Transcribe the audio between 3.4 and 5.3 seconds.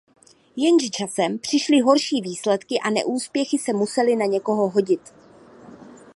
se musely na někoho hodit.